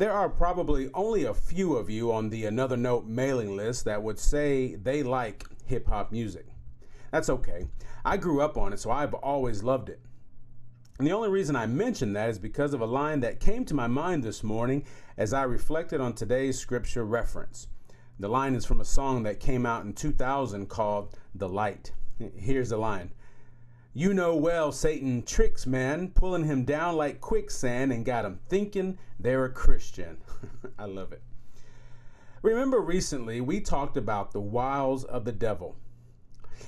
There 0.00 0.14
are 0.14 0.30
probably 0.30 0.88
only 0.94 1.24
a 1.24 1.34
few 1.34 1.76
of 1.76 1.90
you 1.90 2.10
on 2.10 2.30
the 2.30 2.46
Another 2.46 2.78
Note 2.78 3.04
mailing 3.04 3.54
list 3.54 3.84
that 3.84 4.02
would 4.02 4.18
say 4.18 4.76
they 4.76 5.02
like 5.02 5.44
hip 5.66 5.86
hop 5.88 6.10
music. 6.10 6.46
That's 7.12 7.28
okay. 7.28 7.68
I 8.02 8.16
grew 8.16 8.40
up 8.40 8.56
on 8.56 8.72
it, 8.72 8.80
so 8.80 8.90
I've 8.90 9.12
always 9.12 9.62
loved 9.62 9.90
it. 9.90 10.00
And 10.96 11.06
the 11.06 11.12
only 11.12 11.28
reason 11.28 11.54
I 11.54 11.66
mention 11.66 12.14
that 12.14 12.30
is 12.30 12.38
because 12.38 12.72
of 12.72 12.80
a 12.80 12.86
line 12.86 13.20
that 13.20 13.40
came 13.40 13.66
to 13.66 13.74
my 13.74 13.88
mind 13.88 14.24
this 14.24 14.42
morning 14.42 14.86
as 15.18 15.34
I 15.34 15.42
reflected 15.42 16.00
on 16.00 16.14
today's 16.14 16.58
scripture 16.58 17.04
reference. 17.04 17.66
The 18.18 18.28
line 18.28 18.54
is 18.54 18.64
from 18.64 18.80
a 18.80 18.86
song 18.86 19.24
that 19.24 19.38
came 19.38 19.66
out 19.66 19.84
in 19.84 19.92
2000 19.92 20.70
called 20.70 21.14
The 21.34 21.46
Light. 21.50 21.92
Here's 22.34 22.70
the 22.70 22.78
line 22.78 23.12
You 23.92 24.14
know 24.14 24.36
well 24.36 24.70
Satan 24.70 25.24
tricks 25.24 25.66
man, 25.66 26.10
pulling 26.10 26.44
him 26.44 26.64
down 26.64 26.94
like 26.94 27.20
quicksand 27.20 27.92
and 27.92 28.04
got 28.04 28.24
him 28.24 28.38
thinking 28.48 28.98
they're 29.18 29.44
a 29.44 29.52
Christian. 29.52 30.18
I 30.78 30.84
love 30.84 31.12
it. 31.12 31.22
Remember 32.40 32.80
recently 32.80 33.40
we 33.40 33.60
talked 33.60 33.96
about 33.96 34.30
the 34.30 34.40
wiles 34.40 35.02
of 35.02 35.24
the 35.24 35.32
devil. 35.32 35.76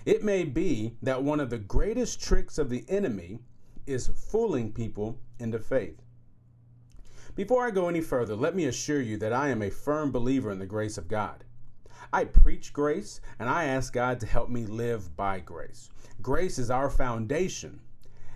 It 0.05 0.24
may 0.24 0.42
be 0.42 0.97
that 1.00 1.23
one 1.23 1.38
of 1.38 1.50
the 1.50 1.59
greatest 1.59 2.20
tricks 2.20 2.59
of 2.59 2.70
the 2.70 2.84
enemy 2.88 3.39
is 3.86 4.09
fooling 4.09 4.73
people 4.73 5.20
into 5.39 5.61
faith. 5.61 6.02
Before 7.36 7.64
I 7.64 7.70
go 7.70 7.89
any 7.89 8.00
further, 8.00 8.34
let 8.34 8.56
me 8.56 8.64
assure 8.64 9.00
you 9.00 9.16
that 9.19 9.33
I 9.33 9.48
am 9.48 9.62
a 9.62 9.70
firm 9.70 10.11
believer 10.11 10.50
in 10.50 10.59
the 10.59 10.66
grace 10.66 10.98
of 10.98 11.06
God. 11.06 11.45
I 12.12 12.24
preach 12.24 12.73
grace 12.73 13.20
and 13.38 13.48
I 13.48 13.65
ask 13.65 13.92
God 13.92 14.20
to 14.20 14.27
help 14.27 14.48
me 14.48 14.66
live 14.66 15.16
by 15.16 15.41
grace. 15.41 15.91
Grace 16.20 16.59
is 16.59 16.70
our 16.70 16.88
foundation. 16.88 17.80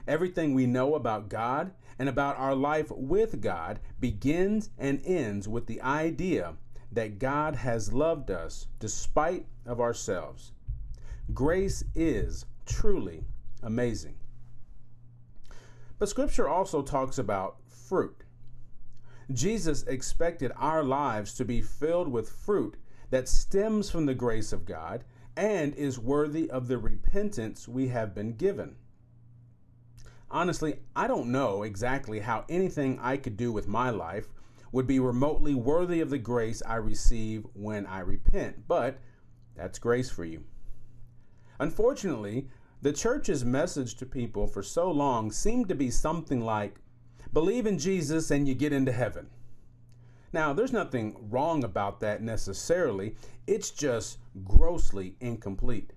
Everything 0.07 0.55
we 0.55 0.67
know 0.67 0.95
about 0.95 1.29
God 1.29 1.73
and 1.99 2.09
about 2.09 2.37
our 2.37 2.55
life 2.55 2.91
with 2.91 3.41
God 3.41 3.81
begins 3.99 4.71
and 4.79 5.01
ends 5.05 5.49
with 5.49 5.67
the 5.67 5.81
idea 5.81 6.55
that 6.93 7.19
God 7.19 7.57
has 7.57 7.93
loved 7.93 8.31
us 8.31 8.67
despite 8.79 9.47
of 9.65 9.81
ourselves. 9.81 10.53
Grace 11.35 11.85
is 11.95 12.47
truly 12.65 13.25
amazing. 13.63 14.15
But 15.99 16.09
scripture 16.09 16.49
also 16.49 16.83
talks 16.83 17.19
about 17.19 17.57
fruit. 17.69 18.23
Jesus 19.33 19.83
expected 19.85 20.53
our 20.57 20.85
lives 20.85 21.35
to 21.35 21.45
be 21.45 21.61
filled 21.63 22.09
with 22.09 22.29
fruit 22.29 22.77
that 23.11 23.29
stems 23.29 23.91
from 23.91 24.07
the 24.07 24.15
grace 24.15 24.53
of 24.53 24.65
God 24.65 25.05
and 25.37 25.75
is 25.75 25.99
worthy 25.99 26.51
of 26.51 26.69
the 26.69 26.79
repentance 26.79 27.69
we 27.69 27.89
have 27.89 28.15
been 28.15 28.33
given. 28.33 28.77
Honestly, 30.31 30.81
I 30.95 31.07
don't 31.07 31.31
know 31.31 31.63
exactly 31.63 32.21
how 32.21 32.45
anything 32.49 32.99
I 33.01 33.17
could 33.17 33.37
do 33.37 33.53
with 33.53 33.69
my 33.69 33.91
life 33.91 34.29
would 34.73 34.87
be 34.87 34.99
remotely 34.99 35.55
worthy 35.55 36.01
of 36.01 36.11
the 36.11 36.19
grace 36.19 36.63
I 36.67 36.77
receive 36.77 37.47
when 37.55 37.87
I 37.87 38.01
repent, 38.01 38.67
but 38.67 38.99
that's 39.55 39.79
grace 39.79 40.11
for 40.11 40.25
you. 40.25 40.45
Unfortunately, 41.59 42.49
the 42.83 42.93
church's 42.93 43.45
message 43.45 43.95
to 43.97 44.07
people 44.07 44.47
for 44.47 44.63
so 44.63 44.91
long 44.91 45.31
seemed 45.31 45.69
to 45.69 45.75
be 45.75 45.91
something 45.91 46.41
like 46.41 46.81
believe 47.33 47.67
in 47.67 47.79
Jesus 47.79 48.31
and 48.31 48.47
you 48.47 48.55
get 48.55 48.73
into 48.73 48.93
heaven. 48.93 49.29
Now, 50.37 50.53
there's 50.53 50.71
nothing 50.71 51.17
wrong 51.31 51.65
about 51.65 52.01
that 52.01 52.23
necessarily, 52.23 53.17
it's 53.47 53.71
just 53.71 54.19
grossly 54.45 55.17
incomplete. 55.19 55.95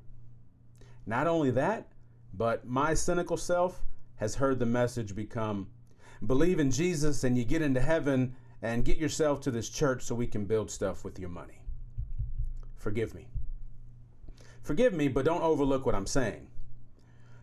Not 1.05 1.27
only 1.27 1.51
that, 1.51 1.91
but 2.33 2.65
my 2.65 2.93
cynical 2.93 3.35
self 3.35 3.83
has 4.15 4.35
heard 4.35 4.57
the 4.57 4.65
message 4.65 5.13
become 5.13 5.67
believe 6.25 6.57
in 6.57 6.71
Jesus 6.71 7.25
and 7.25 7.37
you 7.37 7.43
get 7.43 7.61
into 7.61 7.81
heaven 7.81 8.33
and 8.61 8.85
get 8.85 8.95
yourself 8.97 9.41
to 9.41 9.51
this 9.51 9.67
church 9.67 10.03
so 10.03 10.15
we 10.15 10.25
can 10.25 10.45
build 10.45 10.71
stuff 10.71 11.03
with 11.03 11.19
your 11.19 11.27
money. 11.27 11.61
Forgive 12.77 13.13
me. 13.13 13.27
Forgive 14.61 14.93
me, 14.93 15.09
but 15.09 15.25
don't 15.25 15.43
overlook 15.43 15.85
what 15.85 15.95
I'm 15.95 16.07
saying. 16.07 16.47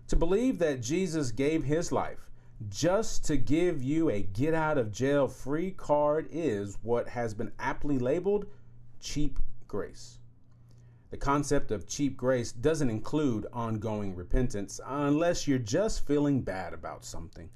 To 0.09 0.17
believe 0.17 0.59
that 0.61 0.81
Jesus 0.81 1.31
gave 1.31 1.63
his 1.63 1.93
life 1.93 2.31
just 2.69 3.25
to 3.27 3.37
give 3.37 3.83
you 3.83 4.09
a 4.09 4.23
get 4.23 4.55
out 4.55 4.79
of 4.79 4.91
jail 4.91 5.29
free 5.29 5.71
card 5.71 6.27
is 6.31 6.79
what 6.83 7.09
has 7.09 7.35
been 7.35 7.53
aptly 7.59 7.99
labeled 7.99 8.47
cheap 8.99 9.39
grace. 9.69 10.19
The 11.11 11.19
concept 11.19 11.71
of 11.71 11.87
cheap 11.87 12.17
grace 12.17 12.53
doesn't 12.53 12.91
include 12.91 13.47
ongoing 13.53 14.15
repentance 14.15 14.81
unless 14.85 15.47
you're 15.47 15.59
just 15.59 16.07
feeling 16.07 16.41
bad 16.41 16.73
about 16.73 17.05
something. 17.05 17.51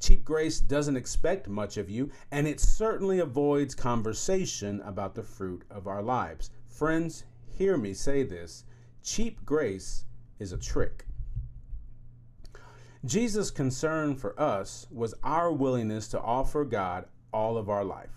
Cheap 0.00 0.24
grace 0.24 0.60
doesn't 0.60 0.96
expect 0.96 1.48
much 1.48 1.76
of 1.76 1.90
you, 1.90 2.10
and 2.30 2.46
it 2.46 2.60
certainly 2.60 3.18
avoids 3.18 3.74
conversation 3.74 4.80
about 4.82 5.16
the 5.16 5.24
fruit 5.24 5.64
of 5.70 5.88
our 5.88 6.02
lives. 6.02 6.50
Friends, 6.68 7.24
hear 7.48 7.76
me 7.76 7.92
say 7.92 8.22
this 8.22 8.64
cheap 9.02 9.44
grace 9.44 10.04
is 10.38 10.52
a 10.52 10.58
trick. 10.58 11.07
Jesus' 13.04 13.50
concern 13.50 14.16
for 14.16 14.38
us 14.40 14.86
was 14.90 15.14
our 15.22 15.52
willingness 15.52 16.08
to 16.08 16.20
offer 16.20 16.64
God 16.64 17.06
all 17.32 17.56
of 17.56 17.68
our 17.68 17.84
life. 17.84 18.10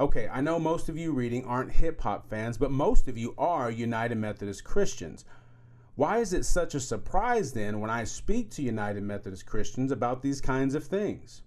Okay, 0.00 0.28
I 0.28 0.40
know 0.40 0.58
most 0.58 0.88
of 0.88 0.96
you 0.96 1.12
reading 1.12 1.44
aren't 1.44 1.72
hip 1.72 2.00
hop 2.00 2.30
fans, 2.30 2.56
but 2.56 2.70
most 2.70 3.08
of 3.08 3.18
you 3.18 3.34
are 3.36 3.70
United 3.70 4.16
Methodist 4.16 4.64
Christians. 4.64 5.24
Why 5.96 6.18
is 6.18 6.32
it 6.32 6.44
such 6.44 6.74
a 6.74 6.80
surprise 6.80 7.52
then 7.52 7.80
when 7.80 7.90
I 7.90 8.04
speak 8.04 8.50
to 8.52 8.62
United 8.62 9.02
Methodist 9.02 9.44
Christians 9.44 9.90
about 9.90 10.22
these 10.22 10.40
kinds 10.40 10.76
of 10.76 10.84
things? 10.84 11.42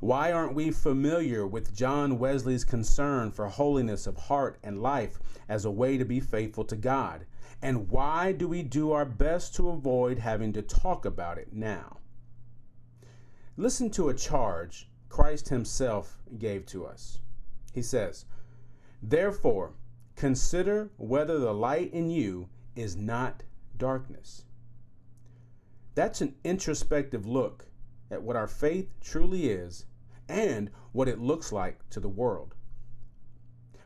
Why 0.00 0.32
aren't 0.32 0.54
we 0.54 0.70
familiar 0.70 1.46
with 1.46 1.74
John 1.74 2.18
Wesley's 2.18 2.64
concern 2.64 3.30
for 3.30 3.48
holiness 3.48 4.06
of 4.06 4.16
heart 4.16 4.58
and 4.62 4.82
life 4.82 5.18
as 5.48 5.64
a 5.64 5.70
way 5.70 5.96
to 5.98 6.04
be 6.04 6.20
faithful 6.20 6.64
to 6.64 6.76
God? 6.76 7.26
And 7.62 7.88
why 7.88 8.32
do 8.32 8.48
we 8.48 8.62
do 8.62 8.92
our 8.92 9.04
best 9.04 9.54
to 9.56 9.70
avoid 9.70 10.18
having 10.18 10.52
to 10.52 10.62
talk 10.62 11.04
about 11.04 11.38
it 11.38 11.52
now? 11.52 11.98
Listen 13.56 13.88
to 13.90 14.08
a 14.08 14.14
charge 14.14 14.88
Christ 15.08 15.48
Himself 15.48 16.18
gave 16.38 16.66
to 16.66 16.84
us. 16.84 17.20
He 17.72 17.82
says, 17.82 18.24
Therefore, 19.02 19.74
consider 20.16 20.90
whether 20.96 21.38
the 21.38 21.54
light 21.54 21.92
in 21.92 22.10
you 22.10 22.48
is 22.74 22.96
not 22.96 23.44
darkness. 23.76 24.44
That's 25.94 26.20
an 26.20 26.34
introspective 26.42 27.26
look 27.26 27.66
at 28.10 28.22
what 28.22 28.36
our 28.36 28.48
faith 28.48 28.94
truly 29.00 29.48
is 29.48 29.86
and 30.28 30.70
what 30.92 31.08
it 31.08 31.18
looks 31.18 31.52
like 31.52 31.88
to 31.90 32.00
the 32.00 32.08
world 32.08 32.54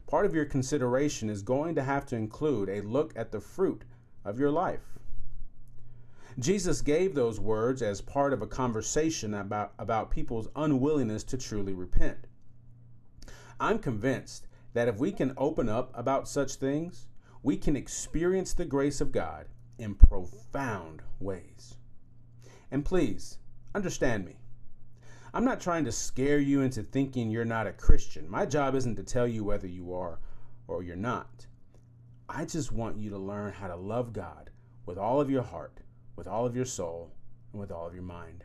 part 0.08 0.24
of 0.24 0.34
your 0.34 0.46
consideration 0.46 1.28
is 1.28 1.42
going 1.42 1.74
to 1.74 1.82
have 1.82 2.06
to 2.06 2.16
include 2.16 2.68
a 2.68 2.80
look 2.80 3.12
at 3.14 3.30
the 3.30 3.40
fruit 3.40 3.84
of 4.24 4.40
your 4.40 4.50
life. 4.50 4.98
Jesus 6.38 6.80
gave 6.80 7.14
those 7.14 7.38
words 7.38 7.82
as 7.82 8.00
part 8.00 8.32
of 8.32 8.40
a 8.40 8.46
conversation 8.46 9.34
about, 9.34 9.74
about 9.78 10.10
people's 10.10 10.48
unwillingness 10.56 11.24
to 11.24 11.36
truly 11.36 11.74
repent. 11.74 12.26
I'm 13.60 13.78
convinced 13.78 14.46
that 14.72 14.88
if 14.88 14.98
we 14.98 15.12
can 15.12 15.34
open 15.36 15.68
up 15.68 15.90
about 15.94 16.28
such 16.28 16.54
things, 16.54 17.08
we 17.42 17.56
can 17.56 17.76
experience 17.76 18.54
the 18.54 18.64
grace 18.64 19.00
of 19.00 19.12
God 19.12 19.46
in 19.78 19.94
profound 19.94 21.02
ways. 21.20 21.76
And 22.70 22.84
please, 22.84 23.38
understand 23.74 24.24
me. 24.24 24.36
I'm 25.34 25.44
not 25.44 25.60
trying 25.60 25.84
to 25.84 25.92
scare 25.92 26.38
you 26.38 26.62
into 26.62 26.82
thinking 26.82 27.30
you're 27.30 27.44
not 27.44 27.66
a 27.66 27.72
Christian. 27.72 28.28
My 28.28 28.46
job 28.46 28.74
isn't 28.74 28.96
to 28.96 29.02
tell 29.02 29.28
you 29.28 29.44
whether 29.44 29.66
you 29.66 29.92
are 29.92 30.18
or 30.66 30.82
you're 30.82 30.96
not. 30.96 31.46
I 32.28 32.44
just 32.44 32.72
want 32.72 32.98
you 32.98 33.10
to 33.10 33.18
learn 33.18 33.52
how 33.52 33.68
to 33.68 33.76
love 33.76 34.12
God 34.12 34.50
with 34.86 34.98
all 34.98 35.20
of 35.20 35.30
your 35.30 35.42
heart, 35.42 35.80
with 36.16 36.26
all 36.26 36.46
of 36.46 36.56
your 36.56 36.64
soul, 36.64 37.12
and 37.52 37.60
with 37.60 37.70
all 37.70 37.86
of 37.86 37.94
your 37.94 38.02
mind. 38.02 38.44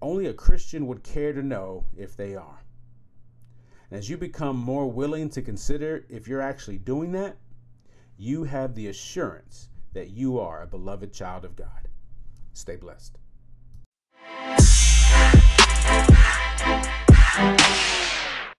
Only 0.00 0.26
a 0.26 0.34
Christian 0.34 0.86
would 0.86 1.02
care 1.02 1.32
to 1.32 1.42
know 1.42 1.86
if 1.96 2.16
they 2.16 2.34
are. 2.34 2.62
And 3.90 3.98
as 3.98 4.08
you 4.08 4.16
become 4.16 4.56
more 4.56 4.90
willing 4.90 5.28
to 5.30 5.42
consider 5.42 6.06
if 6.08 6.26
you're 6.26 6.40
actually 6.40 6.78
doing 6.78 7.12
that, 7.12 7.36
you 8.16 8.44
have 8.44 8.74
the 8.74 8.88
assurance 8.88 9.68
that 9.92 10.10
you 10.10 10.38
are 10.38 10.62
a 10.62 10.66
beloved 10.66 11.12
child 11.12 11.44
of 11.44 11.56
God. 11.56 11.88
Stay 12.52 12.76
blessed. 12.76 13.18